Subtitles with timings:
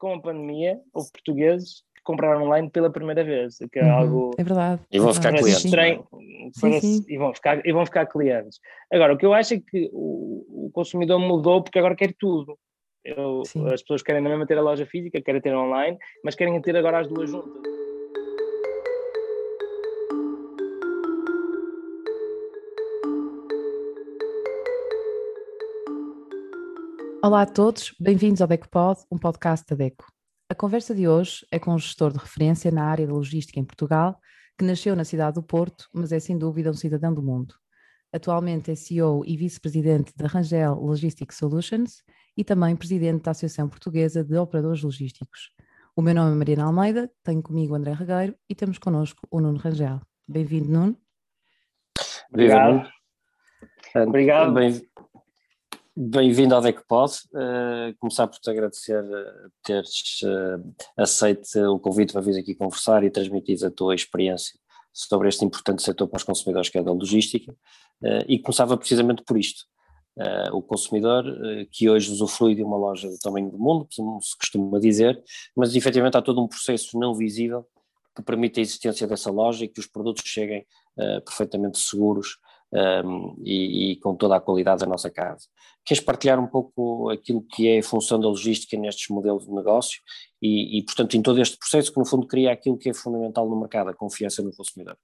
[0.00, 4.30] com a pandemia, houve portugueses que compraram online pela primeira vez, que é Uhum, algo
[4.38, 4.80] É verdade.
[4.90, 5.64] E vão ficar clientes.
[5.66, 6.04] estranho,
[6.60, 7.04] parece- sim.
[7.08, 8.58] E, vão ficar, e vão ficar clientes.
[8.90, 12.58] Agora, o que eu acho é que o, o consumidor mudou porque agora quer tudo.
[13.04, 13.66] Eu- Sim.
[13.72, 16.74] as pessoas querem na mesma ter a loja física, querem ter online, mas querem ter
[16.76, 17.62] agora as duas juntas.
[27.22, 30.06] Olá a todos, bem-vindos ao DecoPod, um podcast da Deco.
[30.48, 33.64] A conversa de hoje é com um gestor de referência na área da logística em
[33.64, 34.18] Portugal,
[34.58, 37.54] que nasceu na cidade do Porto, mas é sem dúvida um cidadão do mundo.
[38.12, 42.02] Atualmente é CEO e vice-presidente da Rangel Logistics Solutions
[42.36, 45.50] e também presidente da Associação Portuguesa de Operadores Logísticos.
[45.94, 49.40] O meu nome é Mariana Almeida, tenho comigo o André Regueiro e temos connosco o
[49.40, 50.00] Nuno Rangel.
[50.26, 50.96] Bem-vindo, Nuno.
[52.30, 52.88] Obrigado.
[53.94, 54.54] Obrigado.
[54.54, 54.89] bem-
[55.96, 57.12] Bem-vindo ao DECPOD.
[57.32, 63.02] Uh, começar por te agradecer uh, teres uh, aceito o convite para vir aqui conversar
[63.02, 64.58] e transmitir a tua experiência
[64.92, 67.52] sobre este importante setor para os consumidores que é da logística.
[68.02, 69.64] Uh, e começava precisamente por isto.
[70.16, 74.20] Uh, o consumidor uh, que hoje usufrui de uma loja do tamanho do mundo, como
[74.22, 75.20] se costuma dizer,
[75.56, 77.66] mas efetivamente há todo um processo não visível
[78.14, 80.66] que permite a existência dessa loja e que os produtos cheguem
[81.24, 82.38] perfeitamente seguros
[82.72, 85.48] um, e, e, com toda a qualidade da nossa casa.
[85.84, 90.00] Queres partilhar um pouco aquilo que é a função da logística nestes modelos de negócio
[90.40, 93.48] e, e, portanto, em todo este processo que, no fundo, cria aquilo que é fundamental
[93.48, 94.96] no mercado, a confiança no consumidor?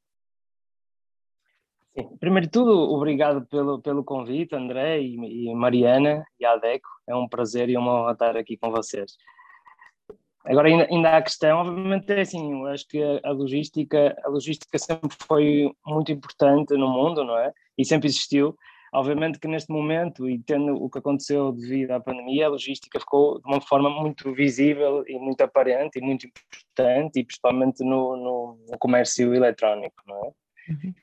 [1.97, 2.17] Sim.
[2.19, 6.89] Primeiro de tudo, obrigado pelo, pelo convite, André e, e Mariana e Adeco.
[7.08, 9.17] É um prazer e uma honra estar aqui com vocês.
[10.47, 14.28] Agora ainda, ainda a questão, obviamente é assim, eu acho que a, a, logística, a
[14.28, 17.52] logística sempre foi muito importante no mundo, não é?
[17.77, 18.56] E sempre existiu.
[18.92, 23.41] Obviamente que neste momento, e tendo o que aconteceu devido à pandemia, a logística ficou
[23.41, 28.58] de uma forma muito visível e muito aparente e muito importante, e principalmente no, no,
[28.70, 30.33] no comércio eletrónico, não é?
[30.69, 30.94] Uhum.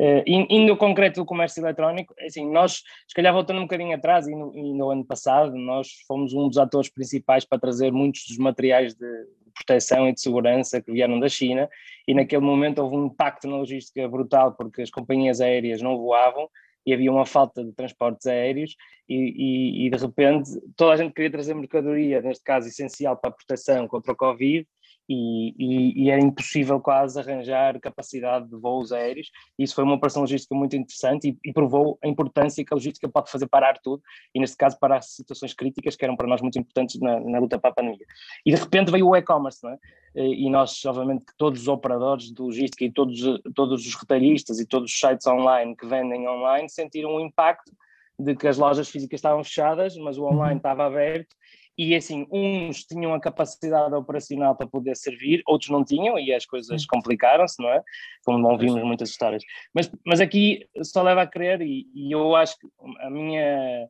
[0.00, 4.26] Uh, indo ao concreto do comércio eletrónico, assim, nós, se calhar voltando um bocadinho atrás,
[4.26, 8.24] e no, e no, ano passado, nós fomos um dos atores principais para trazer muitos
[8.26, 11.68] dos materiais de, de proteção e de segurança que vieram da China,
[12.08, 16.48] e naquele momento houve um impacto na logística brutal, porque as companhias aéreas não voavam,
[16.86, 21.12] e havia uma falta de transportes aéreos, e, e, e de repente toda a gente
[21.12, 24.66] queria trazer mercadoria, neste caso essencial para a proteção contra o Covid,
[25.12, 29.28] e, e, e, era impossível quase arranjar capacidade de voos aéreos.
[29.58, 33.08] Isso foi uma operação logística muito interessante e, e, provou a importância que a logística
[33.08, 34.00] pode fazer parar tudo,
[34.32, 37.58] e neste caso parar situações críticas que eram para nós muito importantes na, na luta
[37.58, 38.06] para a pandemia.
[38.46, 39.78] E de repente veio o e-commerce, não é?
[40.14, 43.20] E nós, obviamente, todos os operadores de logística e todos,
[43.54, 47.72] todos os retalhistas e todos os sites online que vendem online sentiram o impacto
[48.16, 51.34] de que as lojas físicas estavam fechadas, mas o online estava aberto
[51.82, 56.44] e assim, uns tinham a capacidade operacional para poder servir, outros não tinham, e as
[56.44, 57.82] coisas complicaram-se, não é?
[58.22, 59.42] Como não vimos muitas histórias.
[59.74, 62.66] Mas, mas aqui só leva a crer, e, e eu acho que
[63.00, 63.88] a minha.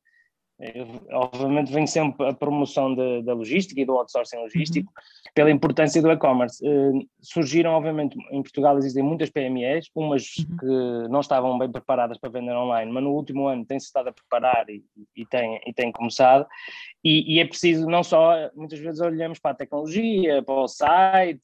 [0.61, 5.33] Eu, obviamente vem sempre a promoção de, da logística e do outsourcing logístico uhum.
[5.35, 6.63] pela importância do e-commerce.
[6.63, 10.57] Uh, surgiram, obviamente, em Portugal existem muitas PMEs, umas uhum.
[10.59, 14.13] que não estavam bem preparadas para vender online, mas no último ano têm-se estado a
[14.13, 14.85] preparar e,
[15.17, 16.47] e, têm, e têm começado.
[17.03, 21.41] E, e é preciso, não só, muitas vezes olhamos para a tecnologia, para o site,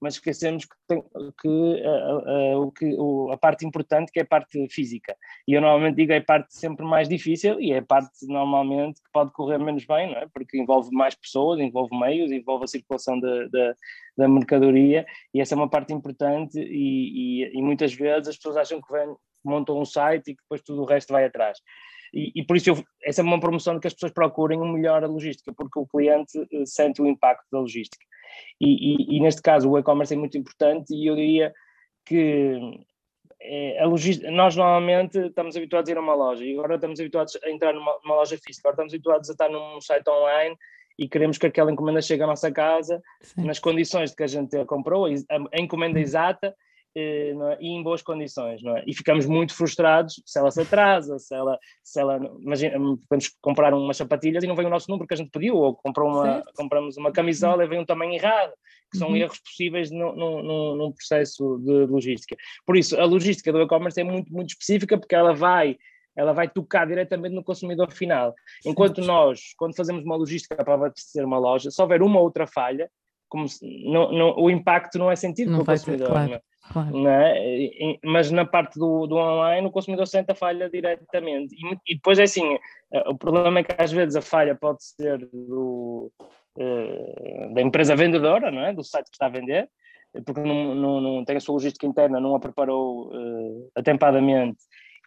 [0.00, 1.02] mas esquecemos que, tem,
[1.40, 5.16] que, uh, uh, o que o, a parte importante que é a parte física.
[5.48, 9.02] E eu normalmente digo é a parte sempre mais difícil e é a parte normalmente
[9.02, 10.26] que pode correr menos bem, não é?
[10.32, 13.74] Porque envolve mais pessoas, envolve meios, envolve a circulação da, da,
[14.18, 18.56] da mercadoria e essa é uma parte importante e, e, e muitas vezes as pessoas
[18.56, 19.14] acham que vem,
[19.44, 21.58] montam um site e que depois tudo o resto vai atrás.
[22.16, 24.72] E, e, por isso eu, essa é uma promoção de que as pessoas procurem um
[24.72, 26.32] melhor a logística, porque o cliente
[26.64, 28.02] sente o impacto da logística.
[28.58, 31.52] E, e, e neste caso o e-commerce é muito importante e eu diria
[32.06, 32.58] que
[33.38, 36.98] é, a logística, nós normalmente estamos habituados a ir a uma loja e agora estamos
[36.98, 40.56] habituados a entrar numa, numa loja física, agora estamos habituados a estar num site online
[40.98, 43.44] e queremos que aquela encomenda chegue à nossa casa Sim.
[43.44, 45.10] nas condições de que a gente a comprou, a,
[45.52, 46.56] a encomenda exata
[46.98, 47.58] é?
[47.60, 48.82] e em boas condições, não é?
[48.86, 52.78] E ficamos muito frustrados se ela se atrasa, se ela, se ela imagina,
[53.08, 55.74] podemos comprar umas sapatilhas e não vem o nosso número que a gente pediu, ou
[55.74, 58.52] comprou uma, compramos uma camisola e vem um tamanho errado,
[58.90, 59.16] que são uhum.
[59.16, 62.34] erros possíveis no, no, no, num processo de logística.
[62.64, 65.76] Por isso, a logística do e-commerce é muito, muito específica, porque ela vai
[66.16, 68.34] ela vai tocar diretamente no consumidor final.
[68.64, 72.90] Enquanto nós, quando fazemos uma logística para abastecer uma loja, se houver uma outra falha,
[73.36, 73.46] como
[73.84, 76.06] não, não, o impacto não é sentido não pelo consumidor.
[76.06, 76.40] Ter, claro, é?
[76.72, 77.08] claro.
[77.08, 77.98] É?
[78.02, 81.54] Mas na parte do, do online o consumidor sente a falha diretamente.
[81.54, 82.58] E, e, depois é assim,
[82.92, 86.10] eh, o problema é que às vezes a falha pode ser do,
[86.58, 88.72] uh, da empresa vendedora, não é?
[88.72, 89.68] do site que está a vender,
[90.24, 94.58] porque não, não, não tem a sua logística interna, não a preparou uh, atempadamente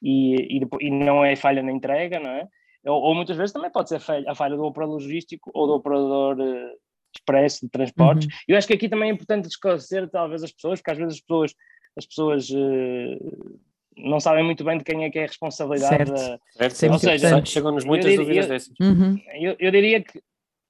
[0.04, 2.48] e, e, e, não é falha na entrega, não é?
[2.86, 6.40] Ou, ou, muitas vezes também pode ser a falha do operador logístico ou do operador
[6.40, 8.28] uh, expresso de transportes.
[8.28, 8.34] Uhum.
[8.48, 11.22] Eu acho que aqui também é importante esclarecer talvez as pessoas, porque às vezes as
[11.22, 11.56] pessoas,
[11.98, 13.60] as pessoas uh,
[13.98, 16.10] não sabem muito bem de quem é que é a responsabilidade.
[16.10, 16.14] Certo.
[16.14, 16.70] Da...
[16.70, 16.94] certo.
[16.94, 18.74] Ou seja, chegam-nos muitas diria, dúvidas eu, dessas.
[18.80, 19.20] Uhum.
[19.34, 20.22] Eu, eu, diria que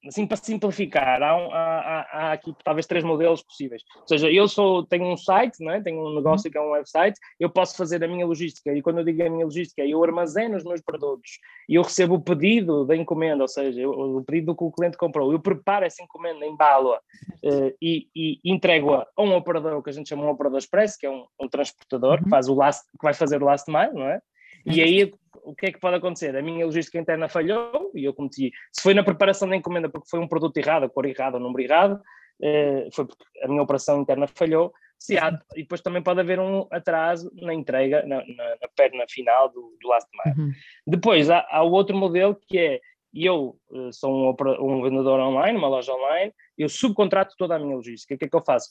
[0.08, 3.84] assim para simplificar, há, um, há, há, aqui talvez três modelos possíveis.
[3.98, 5.82] Ou seja, eu sou, tenho um site, não é?
[5.82, 6.52] tenho um negócio uhum.
[6.52, 9.30] que é um website, eu posso fazer a minha logística, e quando eu digo a
[9.30, 11.32] minha logística, eu armazeno os meus produtos
[11.68, 14.98] e eu recebo o pedido da encomenda, ou seja, eu, o pedido que o cliente
[14.98, 19.94] comprou, eu preparo essa encomenda, embalo-a uh, e, e entrego-a a um operador, que a
[19.94, 22.24] gente chama um operador expresso, que é um, um transportador, uhum.
[22.24, 24.22] que, faz o last, que vai fazer o last mile, não é?
[24.66, 25.14] E aí
[25.50, 26.36] o que é que pode acontecer?
[26.36, 28.52] A minha logística interna falhou e eu cometi.
[28.72, 31.40] Se foi na preparação da encomenda porque foi um produto errado, a cor errada, o
[31.40, 32.00] número errado,
[32.42, 34.72] eh, foi porque a minha operação interna falhou.
[35.00, 39.06] Se há, e depois também pode haver um atraso na entrega, na, na, na perna
[39.10, 40.40] final do, do last mile.
[40.40, 40.52] Uhum.
[40.86, 42.80] Depois há, há o outro modelo que é
[43.14, 47.76] eu uh, sou um, um, vendedor online, uma loja online, eu subcontrato toda a minha
[47.76, 48.14] logística.
[48.14, 48.70] O que é que eu faço?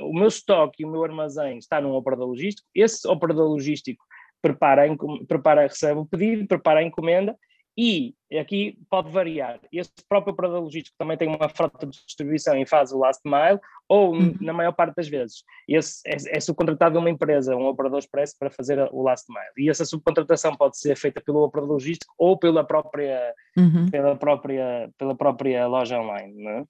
[0.00, 4.04] o meu estoque e o meu armazém está num operador logístico, esse operador logístico
[4.42, 4.82] prepara,
[5.26, 7.36] prepara, recebe o pedido, prepara a encomenda
[7.76, 9.58] e aqui pode variar.
[9.72, 13.58] Esse próprio operador logístico também tem uma frota de distribuição e faz o last mile,
[13.88, 14.34] ou uhum.
[14.40, 18.34] na maior parte das vezes, esse é, é subcontratado de uma empresa, um operador expresso,
[18.38, 19.66] para fazer o last mile.
[19.66, 23.88] E essa subcontratação pode ser feita pelo operador logístico ou pela própria, uhum.
[23.90, 26.42] pela própria, pela própria loja online.
[26.42, 26.64] Não é?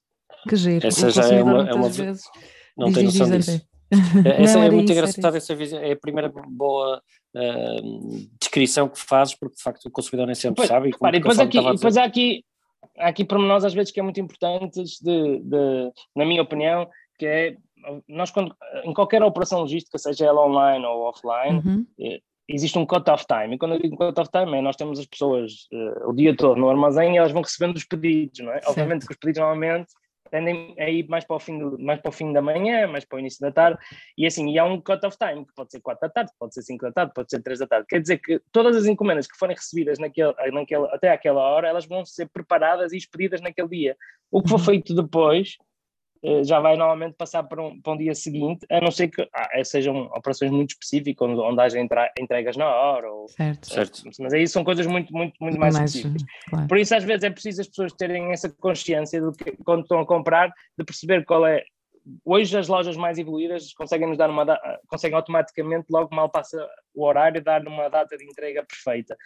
[0.48, 0.86] Que giro.
[0.86, 1.88] Essa já é uma, é uma...
[1.88, 2.24] Vezes...
[2.76, 3.60] Não tenho noção disso.
[4.38, 7.02] Essa não, é muito engraçada, essa visão, é a primeira boa
[7.34, 10.88] uh, descrição que fazes, porque de facto o consumidor nem sempre pois, sabe.
[10.88, 12.44] E, repara, e depois, aqui, depois há aqui,
[12.98, 16.88] há aqui pormenores às vezes que é muito importantes, de, de, na minha opinião,
[17.18, 17.56] que é,
[18.08, 21.86] nós quando, em qualquer operação logística, seja ela online ou offline, uhum.
[22.00, 25.06] Eh, existe um cut-off time, e quando eu digo cut-off time é nós temos as
[25.06, 28.56] pessoas uh, o dia todo no armazém e elas vão recebendo os pedidos, não é?
[28.56, 28.70] Certo.
[28.70, 29.92] Obviamente que os pedidos normalmente
[30.32, 33.04] tendem a ir mais para, o fim do, mais para o fim da manhã, mais
[33.04, 33.78] para o início da tarde,
[34.16, 36.62] e assim, e há um cut-off time, que pode ser 4 da tarde, pode ser
[36.62, 37.86] 5 da tarde, pode ser 3 da tarde.
[37.86, 41.86] Quer dizer que todas as encomendas que forem recebidas naquele, naquele, até aquela hora, elas
[41.86, 43.96] vão ser preparadas e expedidas naquele dia.
[44.30, 44.64] O que for uhum.
[44.64, 45.58] feito depois
[46.44, 49.48] já vai normalmente passar para um, para um dia seguinte, a não ser que ah,
[49.54, 51.78] eh, sejam operações muito específicas, onde, onde haja
[52.18, 53.12] entregas na hora.
[53.12, 53.68] Ou, certo.
[53.68, 54.02] certo.
[54.20, 56.22] Mas aí são coisas muito, muito, muito mais, mais específicas.
[56.48, 56.68] Claro.
[56.68, 59.98] Por isso, às vezes, é preciso as pessoas terem essa consciência do que, quando estão
[59.98, 61.64] a comprar, de perceber qual é.
[62.24, 64.44] Hoje, as lojas mais evoluídas conseguem nos dar uma
[64.88, 69.16] conseguem automaticamente, logo mal passa o horário, dar uma data de entrega perfeita.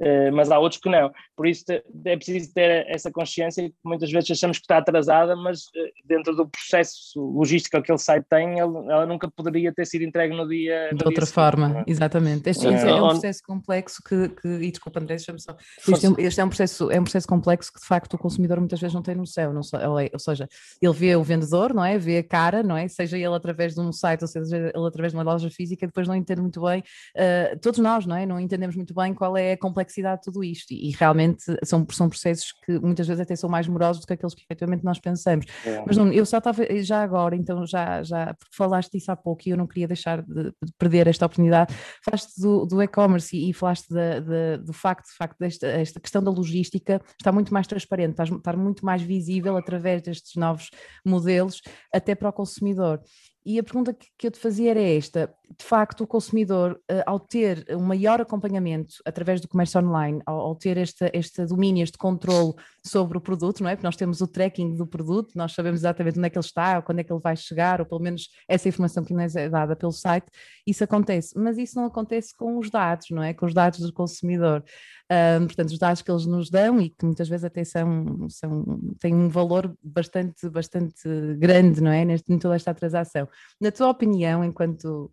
[0.00, 1.12] Eh, mas há outros que não.
[1.36, 5.66] Por isso é preciso ter essa consciência que muitas vezes achamos que está atrasada, mas
[5.76, 10.34] eh, dentro do processo logístico que aquele site tem, ela nunca poderia ter sido entregue
[10.34, 10.90] no dia.
[10.92, 11.90] De outra dia forma, seguinte, é?
[11.92, 12.50] exatamente.
[12.50, 12.70] Este, é.
[12.70, 15.56] é um processo complexo que, que e desculpa André, deixa-me só.
[15.88, 18.58] Este, é este, é um processo, é um processo complexo que de facto o consumidor
[18.58, 20.48] muitas vezes não tem noção, não, ou seja,
[20.80, 21.96] ele vê o vendedor, não é?
[21.96, 22.88] Vê a cara, não é?
[22.88, 26.08] Seja ele através de um site ou seja ele através de uma loja física, depois
[26.08, 28.26] não entende muito bem, uh, todos nós, não é?
[28.26, 31.44] Não entendemos muito bem qual é a complexidade complexidade de tudo isto e, e, realmente
[31.62, 34.84] são, são processos que muitas vezes até são mais morosos do que aqueles que efetivamente
[34.84, 35.46] nós pensamos.
[35.64, 35.82] É.
[35.86, 39.42] Mas não, eu só estava, já agora, então já, já porque falaste disso há pouco
[39.46, 43.50] e eu não queria deixar de, de perder esta oportunidade, falaste do, do e-commerce e,
[43.50, 47.52] e, falaste de, de, do facto, de facto desta esta questão da logística está muito
[47.52, 50.70] mais transparente, está, está muito mais visível através destes novos
[51.04, 51.60] modelos
[51.92, 53.00] até para o consumidor.
[53.44, 57.18] E a pergunta que eu te fazia era esta: de facto, o consumidor, eh, ao
[57.18, 62.54] ter um maior acompanhamento através do comércio online, ao, ter este, este domínio, este controle
[62.84, 63.76] sobre o produto, não é?
[63.76, 66.76] Porque nós temos o tracking do produto, nós sabemos exatamente onde é que ele está,
[66.76, 69.48] ou quando é que ele vai chegar, ou pelo menos essa informação que nos é
[69.48, 70.26] dada pelo site,
[70.66, 71.38] isso acontece.
[71.38, 73.34] Mas isso não acontece com os dados, não é?
[73.34, 74.64] Com os dados do consumidor.
[75.10, 78.80] Um, portanto, os dados que eles nos dão e que muitas vezes até são, são
[78.98, 81.02] têm um valor bastante, bastante
[81.36, 82.04] grande, não é?
[82.04, 83.28] Neste, em toda esta transação.
[83.60, 85.10] Na tua opinião, enquanto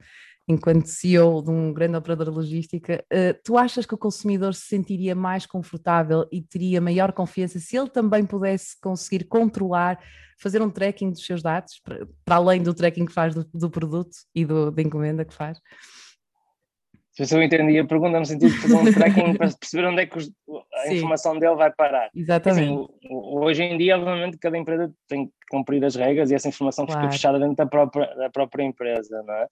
[0.49, 4.65] enquanto CEO de um grande operador de logística, uh, tu achas que o consumidor se
[4.65, 9.99] sentiria mais confortável e teria maior confiança se ele também pudesse conseguir controlar,
[10.39, 13.69] fazer um tracking dos seus dados, para, para além do tracking que faz do, do
[13.69, 15.59] produto e do, da encomenda que faz?
[17.25, 20.05] se eu entendi a pergunta no sentido de fazer um tracking para perceber onde é
[20.05, 20.31] que os,
[20.73, 20.95] a Sim.
[20.95, 22.09] informação dele vai parar.
[22.15, 22.71] Exatamente.
[22.71, 26.85] Assim, hoje em dia, obviamente, cada empresa tem que cumprir as regras e essa informação
[26.85, 27.01] claro.
[27.01, 29.47] fica fechada dentro da própria, da própria empresa, não é?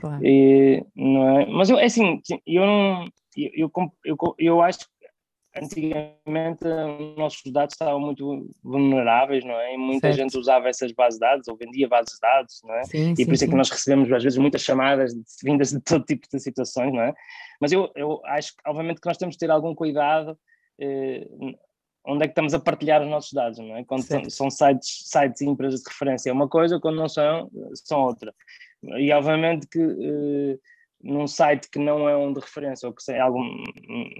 [0.00, 0.24] Claro.
[0.24, 1.46] E, não é?
[1.46, 3.04] Mas eu, é assim, eu não.
[3.36, 4.96] Eu, eu, eu, eu acho que
[5.62, 9.74] antigamente os nossos dados estavam muito vulneráveis, não é?
[9.74, 10.16] E muita certo.
[10.16, 12.84] gente usava essas bases de dados ou vendia bases de dados, não é?
[12.84, 13.46] Sim, e sim, por isso sim.
[13.46, 15.12] é que nós recebemos às vezes muitas chamadas
[15.42, 17.14] vindas de todo tipo de situações, não é?
[17.60, 20.38] Mas eu, eu acho que, obviamente, que nós temos de ter algum cuidado
[20.78, 21.26] eh,
[22.06, 23.84] onde é que estamos a partilhar os nossos dados, não é?
[23.84, 27.50] Quando são, são sites, sites e empresas de referência é uma coisa, quando não são,
[27.74, 28.32] são outra.
[28.82, 30.58] E obviamente que eh,
[31.02, 33.38] num site que não é um de referência ou que é algo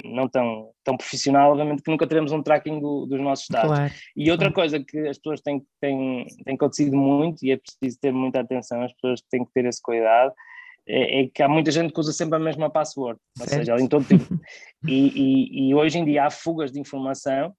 [0.04, 3.70] não tão, tão profissional, obviamente que nunca teremos um tracking do, dos nossos dados.
[3.70, 3.92] Claro.
[4.16, 8.12] E outra coisa que as pessoas têm, têm, têm acontecido muito, e é preciso ter
[8.12, 10.32] muita atenção, as pessoas têm que ter esse cuidado,
[10.88, 13.88] é, é que há muita gente que usa sempre a mesma password, ou seja, em
[13.88, 14.26] todo tipo.
[14.86, 17.52] E, e, e, hoje em dia há fugas de informação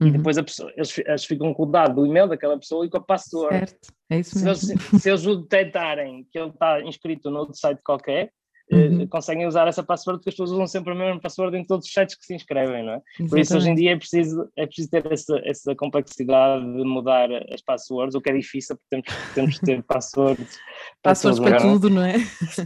[0.00, 0.08] uhum.
[0.08, 2.98] e depois pessoa, eles, eles, ficam com o dado do e-mail daquela pessoa e com
[2.98, 3.58] a password.
[3.58, 4.54] Certo, é isso mesmo.
[4.54, 8.32] Se eles, se eles o detectarem que ele está inscrito no outro site qualquer,
[8.70, 9.06] uhum.
[9.06, 11.92] conseguem usar essa password porque as pessoas usam sempre a mesma password em todos os
[11.92, 12.96] sites que se inscrevem, não é?
[12.96, 13.30] Exatamente.
[13.30, 17.28] Por isso hoje em dia é preciso, é preciso ter essa, essa complexidade de mudar
[17.52, 20.58] as passwords, o que é difícil porque temos, temos que ter passwords.
[21.02, 22.16] passwords para, tudo, não é?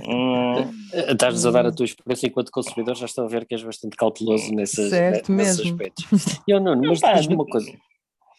[0.09, 0.71] Hum.
[0.93, 3.97] Estás-nos a dar a tua experiência enquanto consumidor, já estou a ver que és bastante
[3.97, 5.73] cauteloso nesses, certo nesses mesmo.
[5.73, 6.05] aspectos.
[6.49, 7.71] Eu não, mas diz-me uma coisa.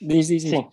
[0.01, 0.51] Diz, diz, diz.
[0.51, 0.67] Sim.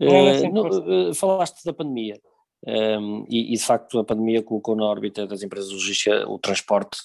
[0.00, 2.20] Uh, no, uh, falaste da pandemia.
[2.66, 6.38] Um, e, e, de facto a pandemia colocou na órbita das empresas de logística o
[6.38, 6.98] transporte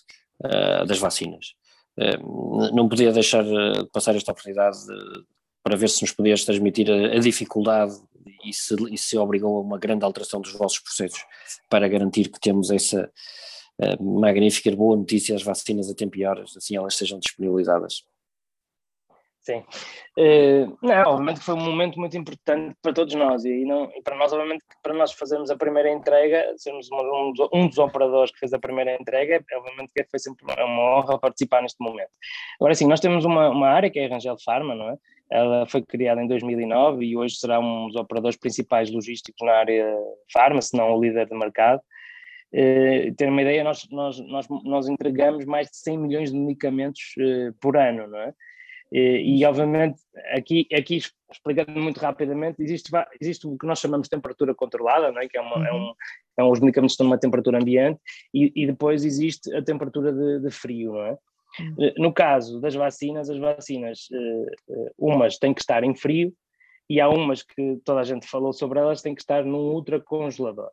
[0.43, 1.53] uh, das vacinas.
[1.97, 5.23] Uh, não podia deixar de passar esta oportunidade de,
[5.63, 7.93] para ver se nos podias transmitir a, a dificuldade
[8.43, 11.23] e se, e se obrigou a uma grande alteração dos vossos processos
[11.69, 13.11] para garantir que temos essa
[13.79, 18.03] uh, magnífica boa notícia, as vacinas a tempo e horas, assim elas sejam disponibilizadas.
[19.43, 19.61] Sim.
[20.17, 24.01] Uh, não, obviamente que foi um momento muito importante para todos nós e, não, e
[24.01, 28.39] para nós, obviamente, para nós fazermos a primeira entrega, sermos um, um, dos operadores que
[28.39, 32.11] fez a primeira entrega, obviamente que foi sempre uma honra participar neste momento.
[32.57, 34.97] Agora sim, nós temos uma, uma área que é a Rangel Pharma, não é?
[35.29, 39.93] Ela foi criada em 2009 e hoje será um dos operadores principais logísticos na área
[40.31, 41.81] farma, se não o líder de mercado.
[42.53, 47.01] Uh, ter uma ideia, nós, nós, nós, nós entregamos mais de 100 milhões de medicamentos
[47.17, 48.33] uh, por ano, não é?
[48.93, 49.99] E, e, obviamente,
[50.35, 55.19] aqui, aqui explicando muito rapidamente, existe, existe o que nós chamamos de temperatura controlada, não
[55.19, 55.27] é?
[55.27, 55.89] que é, uma, é uhum.
[55.89, 55.93] um,
[56.37, 57.99] é um, os medicamentos estão numa temperatura ambiente,
[58.31, 60.93] e, e depois existe a temperatura de, de frio.
[60.93, 61.17] Não é?
[61.59, 61.75] Uhum.
[61.79, 66.31] Eh, no caso das vacinas, as vacinas, uh, umas têm que estar em frio,
[66.87, 70.69] e há umas que toda a gente falou sobre elas, têm que estar num ultracongelador.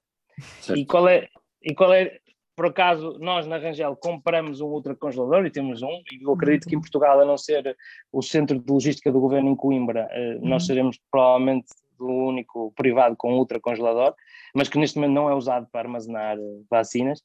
[0.77, 1.27] E qual é,
[1.63, 2.19] e qual é
[2.57, 6.77] por acaso, nós na Rangel compramos um ultracongelador e temos um, e eu acredito que
[6.77, 7.77] em Portugal, a não ser
[8.13, 10.67] o centro de logística do governo em Coimbra, eh, nós uhum.
[10.67, 14.15] seremos provavelmente o único privado com ultracongelador,
[14.55, 16.41] mas que neste momento não é usado para armazenar eh,
[16.71, 17.23] vacinas.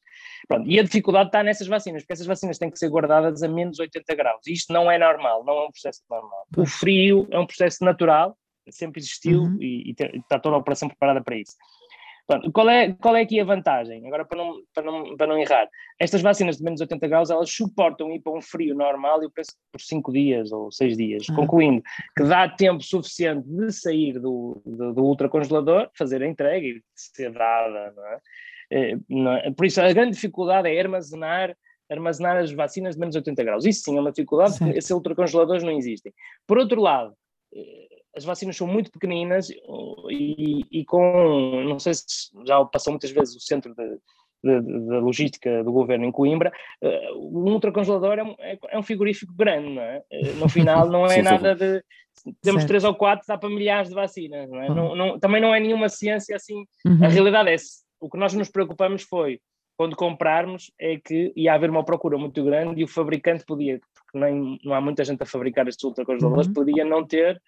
[0.48, 3.48] Pronto, e a dificuldade está nessas vacinas, porque essas vacinas têm que ser guardadas a
[3.48, 4.48] menos 80 graus.
[4.48, 6.46] E isto não é normal, não é um processo normal.
[6.58, 8.38] O frio é um processo natural,
[8.70, 9.58] sempre existiu uhum.
[9.60, 11.54] e, e, está toda a operação preparada para isso.
[12.28, 14.06] Pronto, qual, é, qual é aqui a vantagem?
[14.08, 15.68] Agora, para não, para, não, para não errar,
[16.00, 19.52] estas vacinas de menos 80 graus, elas suportam ir para um frio normal, eu penso
[19.72, 21.36] por 5 dias ou 6 dias, uhum.
[21.36, 21.84] concluindo
[22.18, 27.32] que dá tempo suficiente de sair do, do, do ultracongelador, fazer a entrega e ser
[27.32, 28.20] dada, não é?
[28.72, 29.52] É, não é?
[29.52, 31.56] Por isso, a grande dificuldade é armazenar
[31.88, 33.64] armazenar as vacinas de menos 80 graus.
[33.64, 36.12] Isso sim é uma dificuldade, porque esses ultracongeladores não existem.
[36.48, 37.14] Por outro lado,
[37.56, 39.50] eh, as vacinas são muito pequeninas
[40.10, 43.84] e, e, com, não sei se já passou muitas vezes o centro da
[45.00, 49.70] logística do governo em Coimbra, uh, o ultracongelador é um, é, é um frigorífico grande,
[49.70, 50.04] não é?
[50.12, 51.66] Uh, no final não é sim, nada sim.
[51.66, 51.84] de...
[52.42, 52.68] Temos certo.
[52.68, 54.70] três ou quatro, dá para milhares de vacinas, não é?
[54.70, 54.76] Uhum.
[54.76, 56.64] Não, não, também não é nenhuma ciência assim.
[56.86, 57.04] Uhum.
[57.04, 57.56] A realidade é,
[58.00, 59.40] o que nós nos preocupamos foi,
[59.78, 64.18] quando comprarmos, é que ia haver uma procura muito grande e o fabricante podia, porque
[64.18, 66.54] nem, não há muita gente a fabricar estes ultracongeladores, uhum.
[66.54, 67.42] podia não ter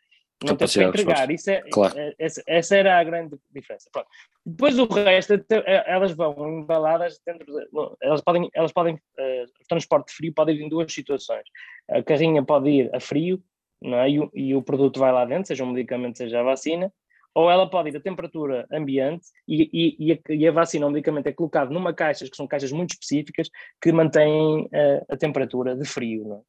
[0.43, 1.31] não tens para entregar.
[1.31, 1.97] Isso é, claro.
[1.97, 3.89] é, essa, essa, era a grande diferença.
[3.91, 4.07] Pronto.
[4.45, 7.45] Depois o resto, é, elas vão embaladas dentro.
[7.45, 7.67] De,
[8.01, 11.43] elas podem, elas podem uh, o transporte frio pode ir em duas situações.
[11.89, 13.41] A carrinha pode ir a frio,
[13.83, 14.09] é?
[14.09, 16.91] e, o, e o produto vai lá dentro, seja um medicamento, seja a vacina,
[17.33, 21.27] ou ela pode ir a temperatura ambiente e, e, a, e a, vacina, o medicamento
[21.27, 23.49] é colocado numa caixa, que são caixas muito específicas,
[23.81, 26.43] que mantêm a, a temperatura de frio.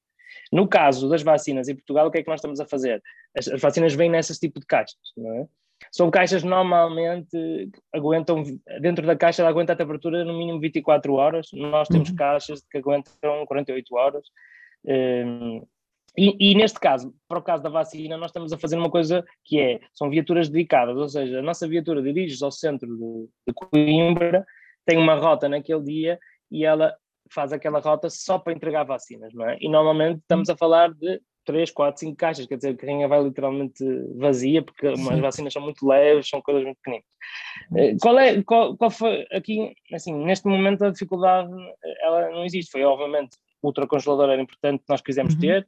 [0.52, 3.02] No caso das vacinas em Portugal, o que é que nós estamos a fazer?
[3.37, 5.47] As, as vacinas vêm nesse tipo de caixas, não é?
[5.92, 8.42] São caixas normalmente aguentam,
[8.80, 12.16] dentro da caixa ela aguenta a temperatura no mínimo 24 horas, nós temos uhum.
[12.16, 14.26] caixas que aguentam 48 horas.
[14.85, 15.64] Um,
[16.16, 19.25] e, e, neste caso, para o caso da vacina, nós estamos a fazer uma coisa
[19.45, 23.54] que é, são viaturas dedicadas, ou seja, a nossa viatura dirige-se ao centro de, de
[23.54, 24.45] Coimbra,
[24.85, 26.18] tem uma rota naquele dia
[26.50, 26.92] e ela
[27.33, 29.57] faz aquela rota só para entregar vacinas, não é?
[29.61, 33.23] E normalmente estamos a falar de 3, 4, 5 caixas, quer dizer, a carrinha vai
[33.23, 33.83] literalmente
[34.17, 37.05] vazia, porque as vacinas são muito leves, são coisas muito pequenas.
[37.75, 41.51] Eh, qual é, qual, qual foi aqui, assim, neste momento a dificuldade,
[42.03, 45.41] ela não existe, foi obviamente o ultracongelador era importante nós quisemos uhum.
[45.41, 45.67] ter,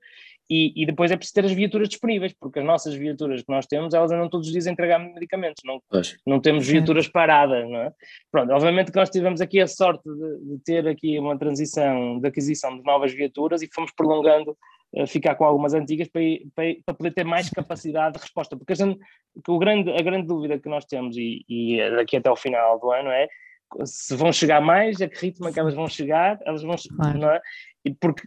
[0.50, 3.66] e, e, depois é preciso ter as viaturas disponíveis, porque as nossas viaturas que nós
[3.66, 5.80] temos, elas andam todos os dias a entregar medicamentos, não,
[6.26, 7.92] não temos viaturas paradas, não é?
[8.32, 12.26] Pronto, obviamente que nós tivemos aqui a sorte de, de ter aqui uma transição de
[12.26, 14.56] aquisição de novas viaturas e fomos prolongando
[15.06, 16.22] ficar com algumas antigas para,
[16.54, 18.98] para, para, poder ter mais capacidade de resposta, porque a, gente,
[19.44, 22.78] que o grande, a grande dúvida que nós temos, e, e daqui até ao final
[22.80, 23.28] do ano, é
[23.84, 27.18] se vão chegar mais, a que ritmo é que elas vão chegar, elas vão, claro.
[27.18, 27.40] não é?
[27.84, 28.22] E porque,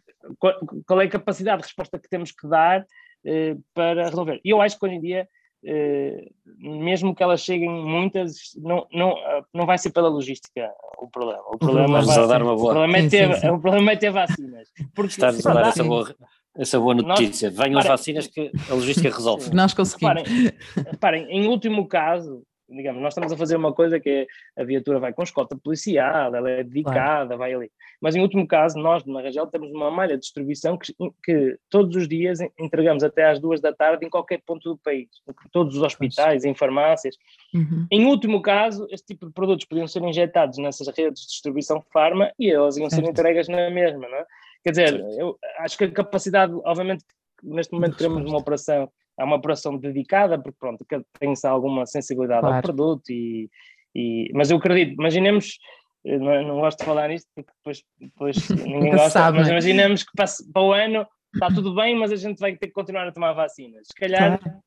[0.85, 2.85] qual, é a capacidade de resposta que temos que dar
[3.25, 4.41] eh, para resolver?
[4.43, 5.27] E eu acho que hoje em dia,
[5.63, 9.15] eh, mesmo que elas cheguem muitas, não, não,
[9.53, 11.41] não vai ser pela logística o problema.
[11.47, 12.71] O problema, vai, dar uma boa.
[12.71, 13.49] O problema, é ter, sim, sim.
[13.49, 14.69] O problema é ter vacinas.
[14.95, 16.15] Porque Estás a dar essa boa,
[16.57, 17.49] essa boa notícia.
[17.49, 19.53] Nós, Venham as vacinas que a logística resolve.
[19.53, 20.23] Nós conseguimos.
[20.23, 20.51] Reparem,
[20.89, 24.99] reparem, em último caso, digamos, nós estamos a fazer uma coisa que é a viatura
[24.99, 27.37] vai com escolta policial, ela é dedicada, claro.
[27.37, 27.71] vai ali.
[28.03, 30.93] Mas em último caso, nós na Rangel temos uma malha de distribuição que,
[31.23, 35.07] que, todos os dias entregamos até às duas da tarde em qualquer ponto do país,
[35.25, 37.15] em todos os hospitais, em farmácias.
[37.53, 37.87] Uhum.
[37.89, 42.29] Em último caso, este tipo de produtos podiam ser injetados nessas redes de distribuição farma
[42.37, 44.25] e elas iam ser entregues na mesma, não é?
[44.65, 47.05] Quer dizer, eu acho que a capacidade, obviamente,
[47.41, 50.85] neste momento queremos uma operação, é uma operação dedicada, porque pronto,
[51.17, 52.55] tem-se alguma sensibilidade claro.
[52.57, 53.49] ao produto, e,
[53.95, 55.57] e, mas eu acredito, imaginemos,
[56.05, 60.11] não, não gosto de falar nisto porque depois, depois ninguém gosta, sabe, mas imaginemos que
[60.15, 63.11] para, para o ano está tudo bem, mas a gente vai ter que continuar a
[63.11, 63.87] tomar vacinas.
[63.87, 64.59] Se calhar, claro.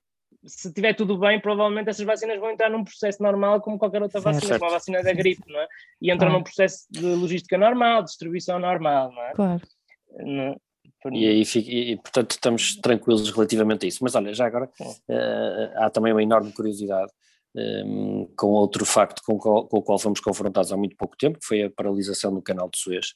[0.45, 4.21] se tiver tudo bem, provavelmente essas vacinas vão entrar num processo normal como qualquer outra
[4.21, 4.35] certo.
[4.35, 5.67] vacina, como a vacina da gripe, não é?
[6.01, 6.39] E entram claro.
[6.39, 9.33] num processo de logística normal, distribuição normal, não é?
[9.33, 9.63] Claro.
[11.13, 14.03] E aí e, portanto estamos tranquilos relativamente a isso.
[14.03, 17.13] Mas olha, já agora uh, há também uma enorme curiosidade
[17.57, 21.47] um, com outro facto com, com, o qual fomos confrontados há muito pouco tempo, que
[21.47, 23.15] foi a paralisação do canal de Suez,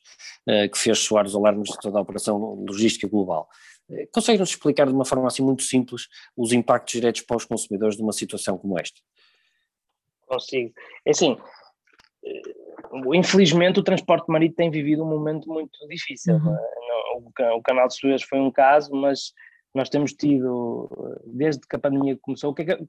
[0.48, 3.48] uh, que fez soar os alarmes de toda a operação logística global.
[3.88, 7.96] Uh, Consegue-nos explicar de uma forma assim muito simples os impactos diretos para os consumidores
[7.96, 8.98] de uma situação como esta?
[10.26, 10.72] Consigo.
[11.04, 11.36] É assim,
[13.14, 16.36] infelizmente o transporte marítimo tem vivido um momento muito difícil.
[16.36, 16.54] Uhum.
[16.54, 17.52] É?
[17.52, 19.32] O, canal de Suez foi um caso, mas
[19.74, 20.88] nós temos tido,
[21.26, 22.86] desde que a pandemia começou, o que é que,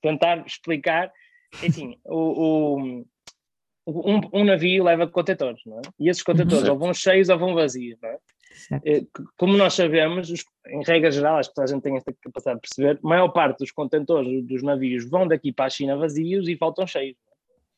[0.00, 1.12] tentar explicar,
[1.62, 3.04] enfim, o, o
[3.86, 5.82] um, um, navio leva contentores, não é?
[5.98, 8.18] E esses contentores ou vão cheios ou vão vazios, não é?
[8.84, 9.04] Eh,
[9.36, 10.32] como nós sabemos,
[10.66, 13.58] em regra geral, acho que a gente tem esta capacidade de perceber, a maior parte
[13.58, 17.16] dos contentores dos navios vão daqui para a China vazios e faltam cheios.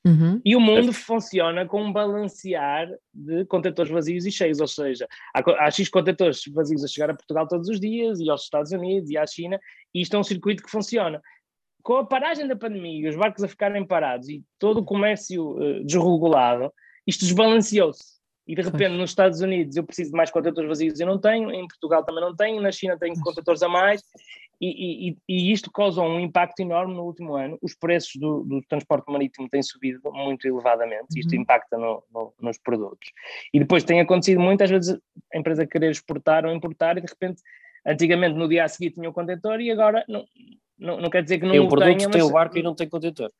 [0.07, 0.39] Uhum.
[0.45, 5.65] E o mundo funciona com um balancear de contentores vazios e cheios, ou seja, há,
[5.65, 9.09] há X contentores vazios a chegar a Portugal todos os dias, e aos Estados Unidos,
[9.09, 9.59] e à China,
[9.95, 11.23] e isto é um circuito que funciona.
[11.85, 15.51] Com a paragem da pandemia e os barcos a ficarem parados e todo o comércio
[15.51, 16.73] uh, desregulado,
[17.07, 18.15] isto desbalanceou-se.
[18.47, 21.51] E de repente nos Estados Unidos eu preciso de mais contentores vazios e não tenho,
[21.51, 24.03] em Portugal também não tenho, na China tenho contentores a mais,
[24.61, 27.59] e, e, e, isto causou um impacto enorme no último ano.
[27.61, 31.43] Os preços do, do transporte marítimo têm subido muito elevadamente, isto uhum.
[31.43, 33.11] impacta no, no, nos produtos.
[33.53, 34.99] E depois tem acontecido muitas vezes
[35.33, 37.43] a empresa querer exportar ou importar e de repente,
[37.87, 40.25] antigamente no dia a seguir tinha o contentor e agora não,
[40.79, 42.75] não, não quer dizer que não tem o produto, tenha, tem o barco e não
[42.75, 43.31] tem contentor.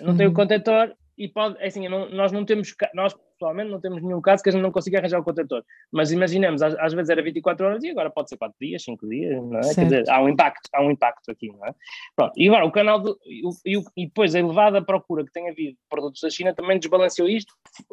[0.00, 0.34] Não tem o uhum.
[0.34, 4.42] contentor e pode, é assim, não, nós não temos, nós pessoalmente não temos nenhum caso
[4.42, 7.66] que a gente não consiga arranjar o contentor, mas imaginemos, às, às, vezes era 24
[7.66, 9.74] horas e agora pode ser 4 dias, 5 dias, não é?
[9.74, 11.74] Quer dizer, há um impacto, há um impacto aqui, não é?
[12.16, 15.72] Pronto, e agora o canal, do, e, e, depois a elevada procura que tem havido
[15.72, 17.52] de produtos da China também desbalanceou isto,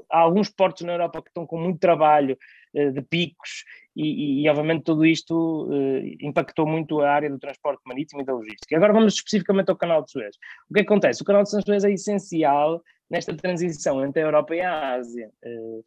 [0.09, 2.37] há alguns portos na Europa que estão com muito trabalho
[2.73, 3.63] eh, de picos
[4.01, 8.33] e, e, obviamente tudo isto uh, impactou muito a área do transporte marítimo e da
[8.33, 8.75] logística.
[8.75, 10.35] Agora vamos especificamente ao canal de Suez.
[10.69, 11.21] O que acontece?
[11.21, 15.29] O canal de Suez é essencial nesta transição entre a Europa e a Ásia.
[15.43, 15.83] Uh,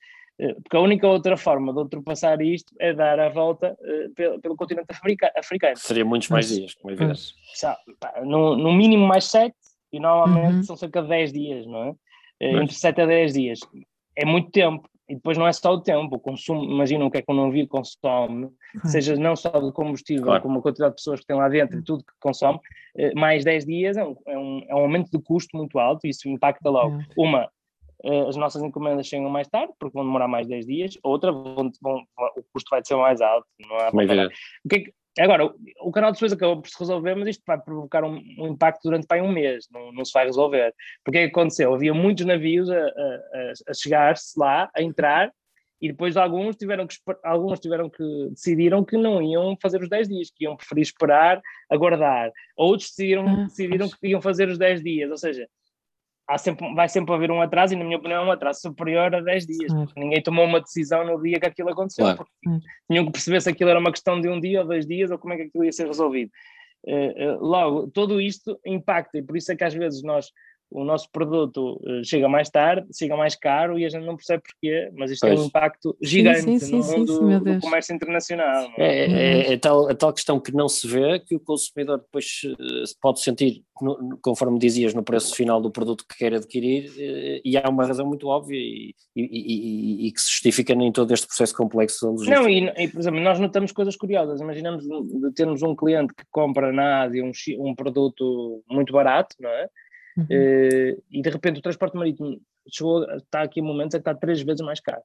[0.62, 4.56] porque a única outra forma de ultrapassar isto é dar a volta uh, pelo, pelo,
[4.56, 4.88] continente
[5.34, 5.76] africano.
[5.76, 7.34] Seria muitos mais dias, como é evidente.
[8.24, 9.56] No, no, mínimo mais sete,
[9.92, 10.62] e normalmente uhum.
[10.64, 11.94] são cerca de 10 dias, não é?
[12.40, 13.60] Entre 7 a 10 dias.
[14.16, 14.88] É muito tempo.
[15.12, 17.34] E depois não é só o tempo, o consumo, imagina o que é que um
[17.34, 18.48] navio consome,
[18.86, 20.42] seja não só de combustível, claro.
[20.42, 22.58] como a quantidade de pessoas que tem lá dentro e tudo que consome,
[22.96, 26.06] eh, mais 10 dias é um, é um, é um aumento de custo muito alto
[26.06, 26.98] e isso impacta logo.
[26.98, 27.04] É.
[27.14, 27.50] Uma,
[28.04, 31.70] eh, as nossas encomendas chegam mais tarde, porque vão demorar mais 10 dias, outra, vão,
[31.82, 32.02] vão,
[32.34, 33.46] o custo vai ser mais alto.
[33.68, 34.28] Não há para
[34.64, 37.42] o que é que, Agora, o canal de Suez acabou por se resolver, mas isto
[37.46, 40.74] vai provocar um, um impacto durante bem um mês, não, não, se vai resolver.
[41.04, 41.74] Porque é que aconteceu?
[41.74, 45.30] Havia muitos navios a, a, a chegar-se lá, a entrar,
[45.82, 46.94] e depois alguns tiveram que
[47.24, 51.42] alguns tiveram que decidiram que não iam fazer os 10 dias, que iam preferir esperar,
[51.68, 52.30] aguardar.
[52.56, 55.46] Outros decidiram, ah, decidiram que iam fazer os 10 dias, ou seja,
[56.28, 59.14] há sempre, vai sempre haver um atraso, e na minha opinião é um atraso superior
[59.14, 59.72] a 10 dias.
[59.72, 59.90] Claro.
[59.96, 62.18] Ninguém tomou uma decisão no dia que aquilo aconteceu, claro.
[62.18, 65.10] porque tinham que perceber se aquilo era uma questão de um dia ou dois dias,
[65.10, 66.30] ou como é que aquilo ia ser resolvido.
[66.84, 70.30] Uh, uh, logo, tudo isto impacta, e por isso é que às vezes nós
[70.74, 74.42] o nosso produto uh, chega mais tarde, chega mais caro e a gente não percebe
[74.42, 75.34] porquê, mas isto pois.
[75.34, 78.70] tem um impacto gigante sim, sim, no sim, mundo do comércio internacional.
[78.78, 78.82] É?
[78.82, 82.40] É, é, é, tal, é tal questão que não se vê que o consumidor depois
[82.44, 87.40] uh, pode sentir, no, conforme dizias, no preço final do produto que quer adquirir, uh,
[87.44, 91.12] e há uma razão muito óbvia e, e, e, e, que se justifica em todo
[91.12, 92.14] este processo complexo.
[92.26, 94.40] Não, e, por exemplo, nós notamos coisas curiosas.
[94.40, 99.50] Imaginamos de termos um cliente que compra na Ásia um, um produto muito barato, não
[99.50, 99.68] é?
[100.16, 100.24] Uhum.
[100.24, 104.14] Uh, e de repente o transporte marítimo chegou, está aqui em momentos em que está
[104.14, 105.02] três vezes mais caro.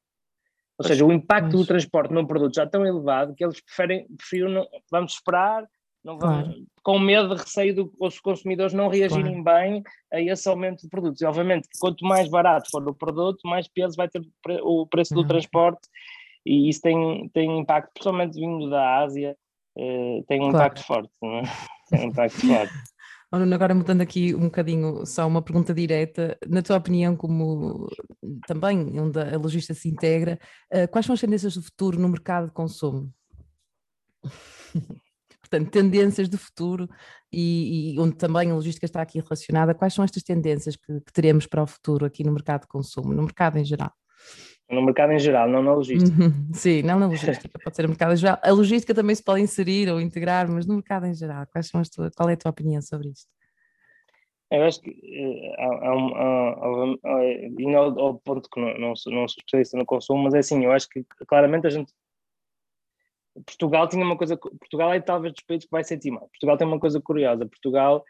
[0.78, 1.62] Ou seja, o impacto mas...
[1.62, 5.67] do transporte num produto já é tão elevado que eles preferem, preferem não, vamos esperar,
[6.04, 6.65] não vamos, claro.
[6.84, 9.60] com medo de receio dos consumidores não reagirem claro.
[9.60, 11.22] bem a esse aumento de produtos.
[11.22, 14.22] E obviamente, quanto mais barato for o produto, mais peso vai ter
[14.62, 15.28] o preço do uhum.
[15.28, 15.88] transporte,
[16.46, 19.36] e isso tem, tem impacto, principalmente vindo da Ásia,
[19.76, 20.58] uh, tem um claro.
[20.58, 21.12] impacto forte.
[21.22, 21.43] Não é?
[21.89, 22.74] Tem um impacto forte.
[23.29, 27.89] Agora mudando aqui um bocadinho, só uma pergunta direta, na tua opinião, como
[28.47, 30.39] também onde a logística se integra,
[30.71, 33.13] eh, quais são as tendências do futuro no mercado de consumo?
[35.41, 36.89] Portanto, tendências do futuro
[37.31, 41.13] e, e, onde também a logística está aqui relacionada, quais são estas tendências que, que
[41.13, 43.91] teremos para o futuro aqui no mercado de consumo, no mercado em geral?
[44.69, 46.21] No mercado em geral, não na logística.
[46.21, 46.53] Uhum.
[46.53, 48.38] Sim, não na logística, pode ser no mercado em geral.
[48.41, 51.80] A logística também se pode inserir ou integrar, mas no mercado em geral, quais são
[51.80, 53.30] as tuas, qual é a tua opinião sobre isto?
[54.49, 55.56] Eu acho que eh,
[57.60, 60.39] indo ao, ao, ponto que não, não, sou, não sou especialista no consumo, mas é
[60.39, 61.93] assim, eu acho que claramente a gente
[63.45, 66.27] Portugal tinha uma coisa, Portugal é talvez dos países que vai sentir mal.
[66.30, 68.03] Portugal tem uma coisa curiosa, Portugal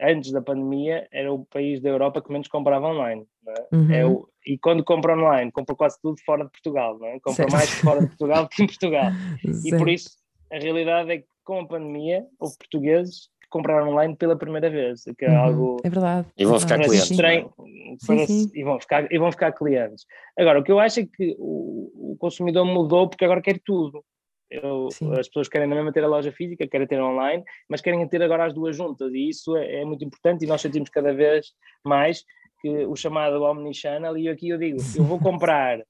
[0.00, 3.26] antes da pandemia, era o país da Europa que menos comprava online.
[3.46, 3.76] É?
[3.76, 3.92] Uhum.
[3.92, 7.20] É o, e quando compra online, compra quase tudo fora de Portugal, não é?
[7.20, 7.52] compra certo.
[7.52, 9.10] mais fora de Portugal que em Portugal.
[9.64, 10.10] e por isso,
[10.52, 15.24] a realidade é que com a pandemia, houve portugueses compraram online pela primeira vez, que
[15.24, 15.38] é uhum.
[15.38, 15.76] algo.
[15.82, 16.28] É verdade.
[16.38, 17.10] E vão ficar clientes.
[17.10, 17.52] Estranho,
[17.98, 18.50] sim, sim.
[18.54, 20.06] E, vão ficar, e vão ficar clientes.
[20.38, 24.02] Agora, o que eu acho é que o, o consumidor mudou porque agora quer tudo.
[24.50, 28.06] Eu, as pessoas querem na mesma ter a loja física, querem ter online, mas querem
[28.08, 31.14] ter agora as duas juntas e isso é, é muito importante e nós sentimos cada
[31.14, 31.52] vez
[31.84, 32.24] mais
[32.60, 35.80] que o chamado omnichannel e aqui eu digo, eu vou comprar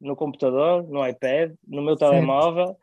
[0.00, 2.76] no computador, no iPad, no meu telemóvel,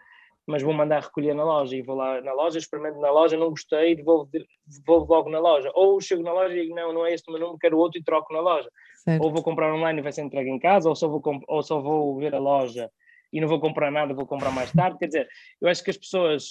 [0.46, 3.50] mas vou mandar recolher na loja e vou lá na loja, experimento na loja, não
[3.50, 4.30] gostei, devolvo,
[4.66, 5.70] devolvo logo na loja.
[5.76, 8.00] Ou chego na loja e digo, não, não é este o meu número, quero outro
[8.00, 8.70] e troco na loja.
[9.04, 9.22] Certo.
[9.22, 11.82] Ou vou comprar online e vai ser entregue em casa, ou só vou, ou só
[11.82, 12.90] vou ver a loja
[13.32, 14.98] e não vou comprar nada, vou comprar mais tarde.
[14.98, 15.28] Quer dizer,
[15.62, 16.50] eu acho que as pessoas,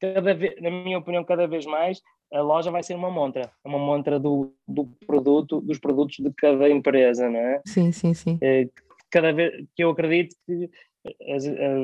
[0.00, 2.00] cada vez, na minha opinião, cada vez mais,
[2.32, 6.68] a loja vai ser uma montra, uma montra do, do produto, dos produtos de cada
[6.68, 7.62] empresa, não é?
[7.66, 8.38] Sim, sim, sim.
[8.42, 8.68] É,
[9.10, 10.70] cada vez que eu acredito que eh, eh,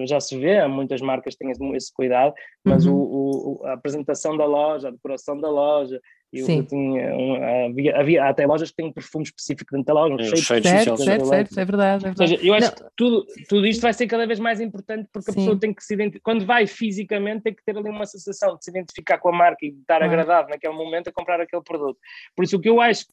[0.06, 2.94] já se vê, muitas marcas têm esse cuidado, mas uhum.
[2.94, 6.00] o, o, a apresentação da loja, a decoração da loja,
[6.32, 9.94] eu, eu tinha um, havia, havia, até lojas que têm um perfume específico dentro da
[9.94, 12.06] loja, um cheiro certo, certo, certo, certo, é verdade.
[12.06, 12.22] É verdade.
[12.22, 12.76] Ou seja, eu acho Não.
[12.76, 15.40] que tudo, tudo isto vai ser cada vez mais importante porque Sim.
[15.40, 18.56] a pessoa tem que se identificar, quando vai fisicamente, tem que ter ali uma sensação
[18.56, 20.04] de se identificar com a marca e de estar ah.
[20.04, 21.98] agradável naquele momento a comprar aquele produto.
[22.36, 23.12] Por isso, o que eu acho que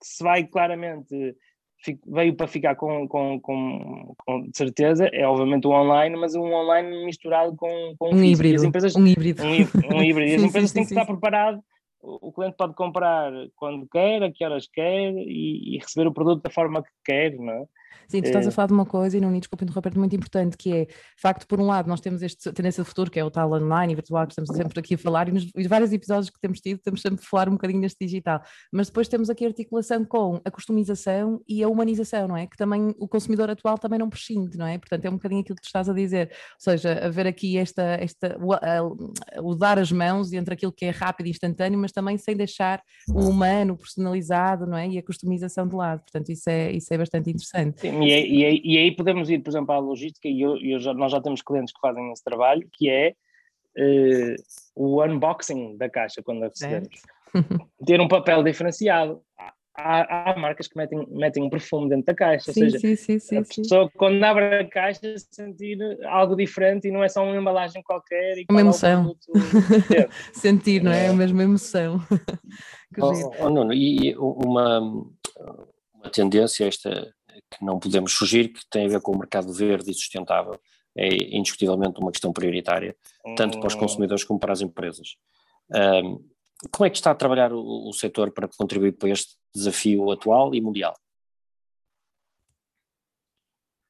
[0.00, 1.36] se vai claramente
[2.06, 7.04] veio para ficar com, com, com, com certeza, é obviamente o online, mas um online
[7.04, 8.64] misturado com, com um híbrido.
[8.64, 9.42] Empresas, um híbrido.
[9.42, 10.30] Um, um híbrido.
[10.30, 11.60] E as empresas sim, têm sim, que estar preparadas
[12.02, 16.42] o cliente pode comprar quando quer, a que horas quer e, e, receber o produto
[16.42, 17.64] da forma que quer, não é?
[18.08, 20.14] Sim, tu estás a eh, falar de uma coisa, e não me desculpa interromper, muito
[20.14, 23.18] importante, que é, de facto, por um lado, nós temos esta tendência do futuro, que
[23.18, 25.68] é o tal online e virtual, que estamos sempre aqui a falar, e nos e
[25.68, 29.08] vários episódios que temos tido, estamos sempre a falar um bocadinho deste digital, mas depois
[29.08, 32.46] temos aqui a articulação com a customização e a humanização, não é?
[32.46, 34.78] Que também o consumidor atual também não prescinde, não é?
[34.78, 37.82] Portanto, é um bocadinho aquilo que tu estás a dizer, ou seja, haver aqui esta,
[37.82, 41.92] esta o, a, o dar as mãos entre aquilo que é rápido e instantâneo, mas
[41.92, 44.88] também sem deixar o humano personalizado, não é?
[44.88, 47.80] E a customização de lado, portanto, isso é, isso é bastante interessante.
[47.80, 50.94] Sim, e, aí, e, aí podemos ir, por exemplo, à logística, e eu, eu já,
[50.94, 53.14] nós já temos clientes que fazem esse trabalho, que é
[53.76, 54.36] uh,
[54.74, 57.02] o unboxing da caixa quando a recebemos.
[57.86, 59.22] Ter um papel diferenciado.
[59.74, 62.94] Há, há, marcas que metem, metem um perfume dentro da caixa, sim, ou seja, sim,
[62.94, 67.24] sim, sim, a pessoa quando abre a caixa sentir algo diferente e não é só
[67.24, 68.36] uma embalagem qualquer.
[68.36, 69.16] E uma é emoção.
[70.34, 71.06] sentir, não é?
[71.06, 71.98] É a mesma emoção.
[73.00, 77.10] oh, oh, Nuno, e uma, uma tendência esta
[77.52, 80.58] que não podemos fugir, que tem a ver com o mercado verde e sustentável,
[80.96, 82.96] é indiscutivelmente uma questão prioritária,
[83.36, 83.78] tanto para os hum.
[83.78, 85.16] consumidores como para as empresas.
[85.70, 86.28] Um,
[86.70, 90.54] como é que está a trabalhar o, o setor para contribuir para este desafio atual
[90.54, 90.94] e mundial?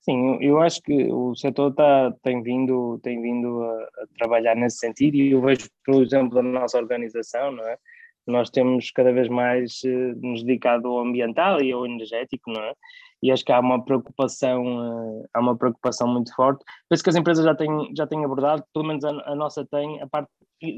[0.01, 4.79] Sim, eu acho que o setor está, tem vindo, tem vindo a, a, trabalhar nesse
[4.79, 7.79] sentido e eu vejo, por exemplo, da nossa organização, não é?
[8.27, 12.73] Nós temos cada vez mais eh, nos dedicado ao ambiental e ao energético, não é?
[13.23, 16.65] e acho que há uma preocupação, eh, há uma preocupação muito forte.
[16.89, 20.03] Penso que as empresas já têm, já têm abordado, pelo menos a, a, nossa tem,
[20.03, 20.29] a parte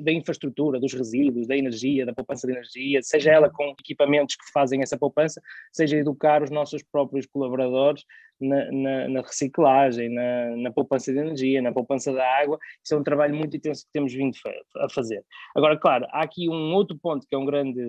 [0.02, 4.50] da infraestrutura, dos resíduos, da energia, da poupança de energia, seja ela com equipamentos que
[4.52, 5.40] fazem essa poupança,
[5.72, 8.04] seja educar os nossos próprios colaboradores
[8.40, 12.58] na, na, na reciclagem, na, na, poupança de energia, na poupança da água.
[12.82, 14.36] Isso é um trabalho muito intenso que temos vindo
[14.76, 15.24] a fazer.
[15.54, 17.80] Agora, claro, há aqui um outro ponto que é um grande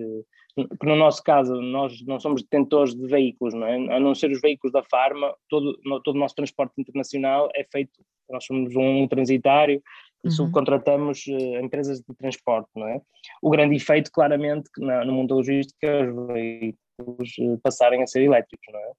[0.80, 3.94] que no nosso caso nós não somos detentores de veículos, não é?
[3.94, 7.92] A não ser os veículos da Farma, todo, todo o nosso transporte internacional é feito,
[8.30, 9.82] nós somos um transitário
[10.24, 10.30] e uhum.
[10.30, 13.02] subcontratamos uh, empresas de transporte, não é?
[13.42, 18.06] O grande efeito, claramente, que no mundo da logística é os veículos uh, passarem a
[18.06, 18.92] ser elétricos, não é?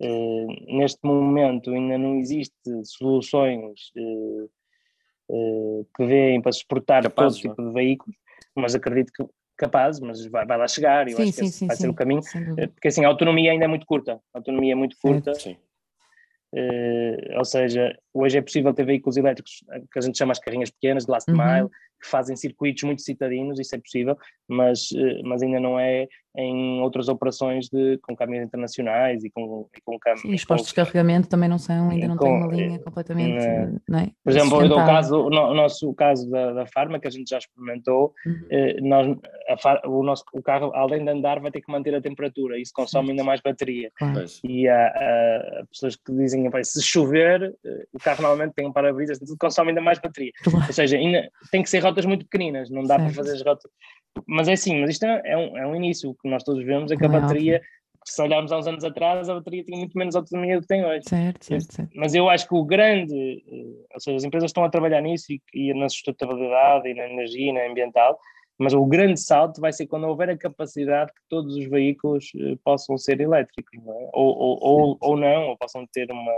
[0.00, 2.54] Uh, neste momento ainda não existe
[2.84, 3.92] soluções
[5.96, 8.16] que vêm para suportar Capaz, todo tipo de veículos,
[8.54, 9.24] mas acredito que
[9.56, 11.88] capaz, mas vai, vai lá chegar e eu sim, acho que sim, vai sim, ser
[11.88, 12.22] o caminho,
[12.74, 17.44] porque assim a autonomia ainda é muito curta, a autonomia é muito curta, uh, ou
[17.44, 21.10] seja, hoje é possível ter veículos elétricos que a gente chama as carrinhas pequenas de
[21.10, 21.36] last uhum.
[21.36, 21.68] mile,
[22.00, 24.16] que fazem circuitos muito citadinos, isso é possível,
[24.48, 29.68] mas, eh, mas ainda não é em outras operações de, com caminhões internacionais e com,
[29.76, 30.40] e com caminhões.
[30.40, 33.44] os postos de carregamento também não são, ainda não com, têm uma linha completamente.
[33.88, 34.10] Não é?
[34.22, 37.28] Por exemplo, eu dou o, caso, o nosso caso da, da Farma, que a gente
[37.28, 38.46] já experimentou, uhum.
[38.50, 39.08] eh, nós,
[39.48, 42.72] a, o, nosso, o carro, além de andar, vai ter que manter a temperatura, isso
[42.72, 43.90] consome ainda mais bateria.
[43.98, 44.24] Claro.
[44.44, 49.18] E há, há, pessoas que dizem se chover, eh, o carro normalmente tem um para-brisas,
[49.38, 50.32] consome ainda mais bateria.
[50.42, 50.66] Claro.
[50.66, 53.04] Ou seja, ainda, tem que ser rotas muito pequeninas, não dá certo.
[53.04, 53.70] para fazer as rotas.
[54.26, 56.90] Mas é assim, mas isto é, um, é um início, o que nós todos vemos
[56.90, 57.62] é que a é bateria,
[58.04, 60.84] se olharmos há uns anos atrás, a bateria tinha muito menos autonomia do que tem
[60.84, 61.02] hoje.
[61.08, 61.90] Certo, certo, certo.
[61.94, 65.32] Mas eu acho que o grande, eh, ou seja, as empresas estão a trabalhar nisso
[65.32, 68.18] e, e na sustentabilidade e na energia e na ambiental,
[68.58, 72.56] mas o grande salto vai ser quando houver a capacidade que todos os veículos eh,
[72.64, 74.10] possam ser elétricos, não é?
[74.12, 76.32] ou, ou, ou, ou não, ou possam ter uma,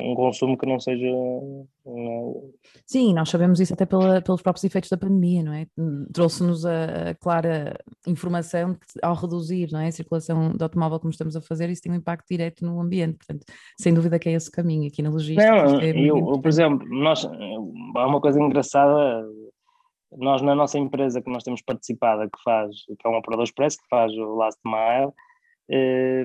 [0.00, 1.06] um consumo que não seja.
[1.06, 2.50] Não...
[2.86, 5.66] Sim, nós sabemos isso até pela, pelos próprios efeitos da pandemia, não é?
[6.12, 11.10] Trouxe-nos a, a, clara informação que ao reduzir não é, a circulação do automóvel como
[11.10, 13.44] estamos a fazer, isso tem um impacto direto no ambiente, portanto,
[13.80, 15.50] sem dúvida que é esse o caminho aqui na logística.
[15.50, 19.26] Não, é eu, por exemplo, nós, há uma coisa engraçada,
[20.16, 23.78] nós na nossa empresa que nós temos participado, que faz, que é um operador expresso,
[23.78, 25.12] que faz o last mile,
[25.70, 26.24] eh,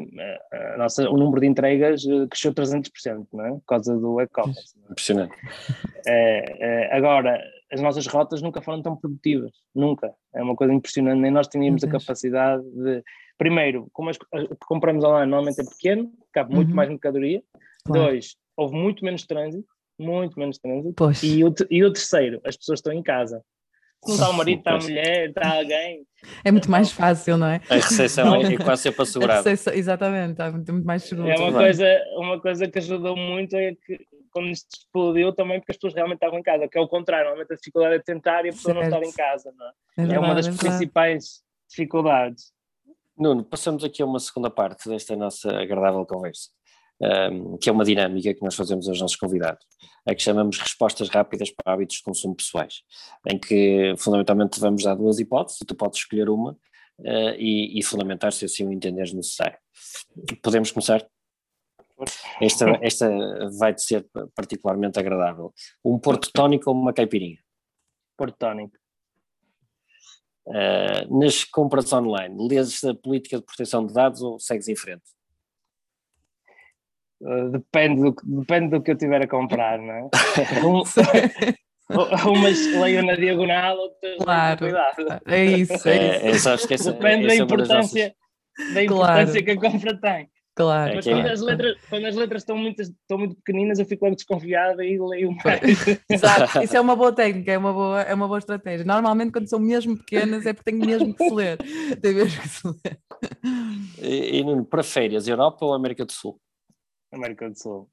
[0.77, 3.49] nossa, o número de entregas eh, cresceu 300%, não é?
[3.51, 4.73] Por causa do e-commerce.
[4.77, 4.91] É?
[4.91, 5.35] Impressionante.
[6.07, 10.13] É, é, agora, as nossas rotas nunca foram tão produtivas, nunca.
[10.33, 13.03] É uma coisa impressionante, nem nós tínhamos a capacidade de.
[13.37, 16.75] Primeiro, como as, o que compramos online normalmente é pequeno, cabe muito uhum.
[16.75, 17.43] mais mercadoria.
[17.85, 18.03] Claro.
[18.03, 19.67] Dois, houve muito menos trânsito,
[19.99, 20.95] muito menos trânsito.
[21.21, 23.43] E o, e o terceiro, as pessoas estão em casa
[24.07, 26.05] não está o marido, está a mulher, está alguém.
[26.43, 27.61] É muito mais fácil, não é?
[27.69, 29.49] A recepção é quase sempre assegurada.
[29.51, 31.29] Exatamente, está muito, muito mais seguro.
[31.29, 31.85] É uma coisa,
[32.15, 33.99] uma coisa que ajudou muito é que
[34.31, 37.25] quando isto explodiu também porque as pessoas realmente estavam em casa, que é o contrário,
[37.25, 38.89] normalmente a dificuldade é tentar e a pessoa certo.
[38.89, 39.69] não estar em casa, não é?
[39.69, 42.51] É, verdade, é uma das é principais dificuldades.
[43.15, 46.49] Nuno, passamos aqui a uma segunda parte desta nossa agradável conversa
[47.03, 49.65] um, que é uma dinâmica que nós fazemos aos nossos convidados,
[50.05, 52.81] é que chamamos respostas rápidas para hábitos de consumo pessoais,
[53.29, 57.83] em que fundamentalmente vamos dar duas hipóteses, e tu podes escolher uma uh, e, e,
[57.83, 59.57] fundamentar se assim o entenderes necessário.
[60.41, 61.05] Podemos começar?
[62.41, 63.09] Esta, esta
[63.57, 65.53] vai ser particularmente agradável.
[65.85, 67.39] Um porto tónico ou uma caipirinha?
[68.17, 68.77] Porto tónico.
[70.45, 75.03] Uh, nas compras online, lês a política de proteção de dados ou segues em frente?
[77.23, 80.09] Uh, depende, do, depende do que eu tiver a comprar, não é?
[80.63, 80.83] Um,
[82.31, 84.57] umas leiam na diagonal, outras claro.
[84.57, 85.21] cuidado.
[85.27, 86.49] É isso, é, é isso.
[86.49, 88.15] É, é, depende da importância,
[88.57, 88.73] nossas...
[88.73, 89.43] da importância claro.
[89.43, 90.29] que a compra tem.
[90.55, 90.95] Claro.
[90.95, 91.21] Mas claro.
[91.21, 94.85] Quando, as letras, quando as letras estão muito, estão muito pequeninas, eu fico logo desconfiada
[94.85, 95.61] e leio mais.
[96.09, 98.85] Exato, isso é uma boa técnica, é uma boa, é uma boa estratégia.
[98.85, 101.57] Normalmente, quando são mesmo pequenas, é porque tenho mesmo que se ler.
[102.01, 102.99] Tem mesmo que se ler.
[103.99, 106.39] E, e Nuno, para férias, Europa ou América do Sul?
[107.13, 107.89] América do Sul.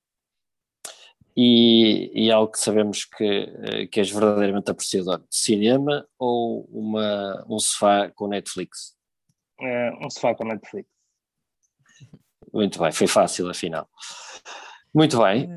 [1.37, 7.59] E, e algo que sabemos que, eh, que és verdadeiramente apreciador: cinema ou uma, um
[7.59, 8.97] sofá com Netflix?
[9.61, 10.89] É, um sofá com Netflix.
[12.53, 13.89] Muito bem, foi fácil afinal.
[14.93, 15.49] Muito bem.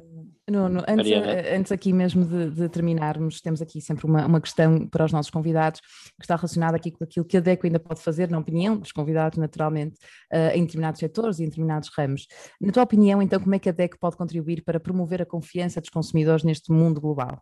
[0.49, 1.32] Nuno, antes, Mariana.
[1.32, 5.12] eh, antes aqui mesmo de, de terminarmos, temos aqui sempre uma, uma questão para os
[5.13, 8.39] nossos convidados, que está relacionada aqui com aquilo que a DECO ainda pode fazer, na
[8.39, 9.97] opinião dos convidados, naturalmente,
[10.29, 12.27] eh, em determinados setores e em determinados ramos.
[12.60, 15.79] Na tua opinião, então, como é que a DECO pode contribuir para promover a confiança
[15.79, 17.41] dos consumidores neste mundo global?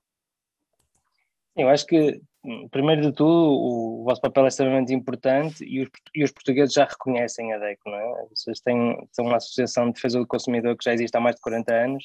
[1.56, 5.90] Eu acho que, hum, primeiro de tudo, o vosso papel é extremamente importante e os,
[6.14, 8.28] e os portugueses já reconhecem a DECO, não é?
[8.30, 11.42] Vocês têm, são uma associação de defesa do consumidor que já existe há mais de
[11.42, 12.04] 40 anos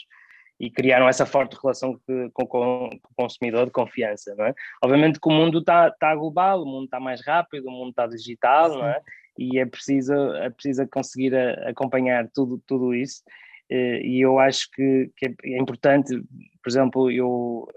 [0.59, 4.55] e criaram essa forte relação que, com, com, com, o consumidor de confiança, não é?
[4.83, 8.07] Obviamente que o mundo está tá global, o mundo está mais rápido, o mundo está
[8.07, 9.01] digital, não é?
[9.39, 13.23] E é preciso, é preciso conseguir a, acompanhar tudo, tudo isso
[13.71, 16.15] eh, e eu acho que, que é importante,
[16.63, 17.69] por exemplo, eu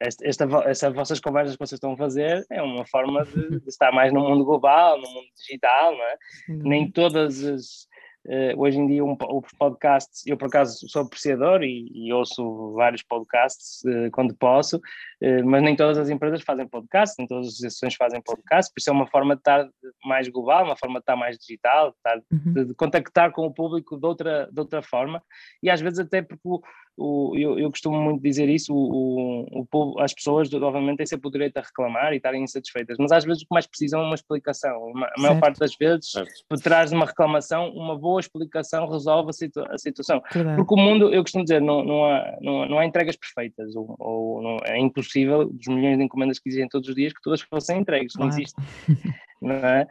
[0.00, 3.68] esta, esta, estas vossas conversas que vocês estão a fazer é uma forma de, de
[3.68, 6.16] estar mais no mundo global, no mundo digital, não é?
[6.48, 6.58] Uhum.
[6.62, 7.87] Nem todas as.
[8.28, 12.74] Uh, hoje em dia, um, os podcasts, eu por acaso sou apreciador e, e ouço
[12.74, 17.46] vários podcasts uh, quando posso, uh, mas nem todas as empresas fazem podcast, nem todas
[17.46, 19.66] as associações fazem podcast, por isso é uma forma de estar
[20.04, 22.52] mais global, uma forma de estar mais digital, de, estar, Uhum.
[22.52, 25.22] de, de contactar com o público de outra, de outra forma,
[25.62, 26.60] e às vezes até porque o,
[26.98, 31.28] o, eu, eu, costumo muito dizer isso, o, o, o, as pessoas, obviamente, têm sempre
[31.28, 34.04] o direito a reclamar e estarem insatisfeitas, mas às vezes o que mais precisam é
[34.04, 34.76] uma explicação.
[34.82, 35.40] Uma, a maior Certo.
[35.40, 36.32] parte das vezes, Certo.
[36.48, 40.22] por trás de uma reclamação, uma boa explicação resolve a, situ, a situação.
[40.32, 40.56] Verdade.
[40.56, 43.94] Porque o mundo, eu costumo dizer, não, não, há, não, não há entregas perfeitas, ou,
[43.98, 47.40] ou não, é impossível, dos milhões de encomendas que existem todos os dias, que todas
[47.42, 48.40] fossem entregues, não Claro.
[48.40, 48.56] existe.
[49.40, 49.86] É?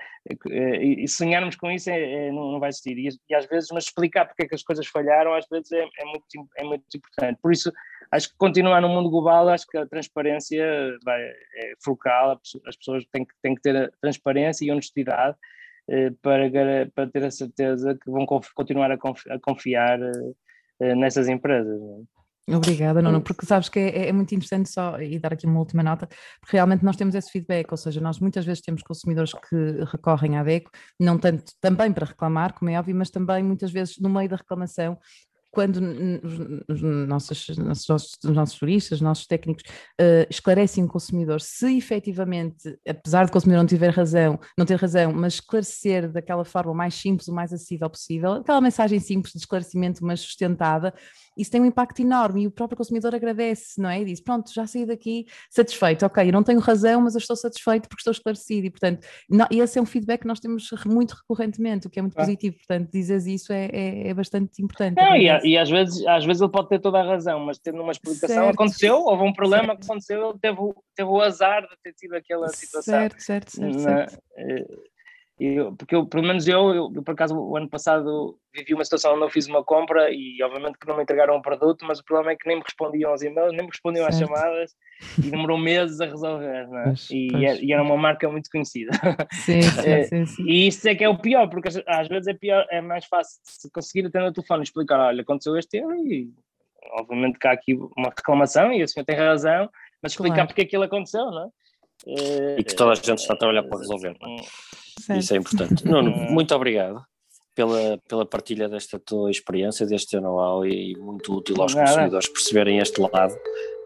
[0.49, 2.97] E e sonharmos com isso é, é- não, vai existir.
[2.97, 5.81] E, e às vezes, mas explicar porque é que as coisas falharam, às vezes é,
[5.83, 7.39] é muito, é muito importante.
[7.41, 7.71] Por isso,
[8.11, 10.65] acho que continuar no mundo global, acho que a transparência
[11.05, 11.73] vai, é
[12.37, 15.37] pesso- as pessoas têm que, têm que ter a transparência e honestidade
[15.89, 16.49] eh, para,
[16.93, 20.11] para ter a certeza que vão continuar a, confi- a confiar eh,
[20.81, 21.79] eh, nessas empresas.
[21.79, 22.17] não é?
[22.49, 25.83] Obrigada, Nuno, porque sabes que é, é muito interessante só, e dar aqui uma última
[25.83, 26.07] nota,
[26.39, 30.37] porque realmente nós temos esse feedback, ou seja, nós muitas vezes temos consumidores que recorrem
[30.37, 34.09] à DECO, não tanto também para reclamar, como é óbvio, mas também muitas vezes no
[34.09, 34.97] meio da reclamação,
[35.51, 35.77] quando
[36.23, 39.63] os, os nossos, os nossos, os nossos turistas, os nossos técnicos
[39.99, 44.75] eh, esclarecem o consumidor se efetivamente, apesar de o consumidor não tiver razão, não ter
[44.75, 49.39] razão, mas esclarecer daquela forma mais simples, o mais acessível possível, aquela mensagem simples de
[49.39, 50.93] esclarecimento, mas sustentada,
[51.37, 54.01] isso tem um impacto enorme e o próprio consumidor agradece, não é?
[54.01, 57.35] E diz: Pronto, já saí daqui satisfeito, ok, eu não tenho razão, mas eu estou
[57.35, 58.67] satisfeito porque estou esclarecido.
[58.67, 62.01] E, portanto, não- esse é um feedback que nós temos muito recorrentemente, o que é
[62.01, 62.27] muito Claro.
[62.27, 62.55] positivo.
[62.57, 64.95] Portanto, dizes isso é, é, é bastante importante.
[64.97, 65.47] Não, e, agradeço.
[65.47, 68.27] e às, vezes, às vezes ele pode ter toda a razão, mas tendo uma explicação,
[68.45, 68.53] Certo.
[68.55, 69.79] aconteceu, houve um problema Certo.
[69.79, 72.93] que aconteceu, ele teve, o- teve o azar de ter tido aquela situação.
[72.93, 73.73] Certo, certo, certo.
[73.77, 74.17] Na- certo.
[75.39, 78.73] Eh, eu- porque eu, pelo menos eu, eu, eu, por acaso, o ano passado vivi
[78.73, 81.85] uma situação onde eu fiz uma compra e, obviamente, que não me entregaram o produto,
[81.85, 84.29] mas o problema é que nem me respondiam aos e-mails, nem me respondiam às Certo.
[84.29, 84.75] chamadas
[85.23, 86.83] e demorou meses a resolver, não é?
[86.85, 87.61] Pois, e, pois.
[87.61, 88.91] e era uma marca muito conhecida.
[89.31, 90.43] Sim, sim, Eh, sim, sim.
[90.43, 93.05] E isso é que é o pior, porque às- às vezes é pior, é mais
[93.05, 96.29] fácil se conseguir atender o telefone e explicar, olha, aconteceu este erro e
[96.93, 99.69] obviamente que há aqui uma reclamação e o senhor tem razão,
[100.01, 100.47] mas explicar Claro.
[100.47, 101.47] porque aquilo aconteceu, não é?
[102.07, 104.15] Eh, E que toda a gente está a trabalhar para resolver.
[104.21, 104.35] não é?
[104.99, 105.19] Certo.
[105.19, 105.85] Isso é importante.
[105.85, 107.01] Nuno, muito obrigado
[107.55, 111.87] pela, pela partilha desta tua experiência, deste teu know-how e muito útil aos Nada.
[111.89, 113.33] consumidores perceberem este lado.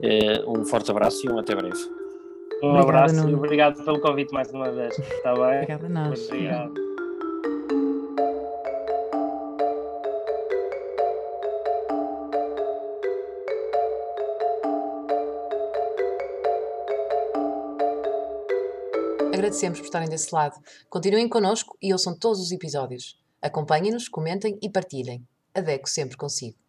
[0.04, 1.78] Eh, Um forte abraço e um até breve.
[2.64, 3.38] Um Obrigada, abraço e Nuno.
[3.38, 4.98] obrigado pelo convite mais uma vez.
[5.00, 5.44] Está bem?
[5.64, 6.28] Obrigada a nós.
[6.28, 6.91] Obrigado.
[19.42, 20.56] Agradecemos por estarem desse lado.
[20.88, 23.20] Continuem connosco e ouçam todos os episódios.
[23.42, 25.28] Acompanhem-nos, comentem e partilhem.
[25.52, 26.61] A DECO sempre consigo.